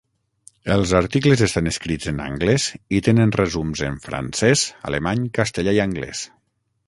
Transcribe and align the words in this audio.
Els 0.75 0.93
articles 0.99 1.41
estan 1.47 1.71
escrits 1.71 2.09
en 2.11 2.21
anglès 2.23 2.65
i 2.99 3.03
tenen 3.09 3.35
resums 3.39 3.83
en 3.89 4.01
francès, 4.07 4.63
alemany, 4.93 5.27
castellà 5.39 5.77
i 5.79 5.83
anglès. 5.89 6.25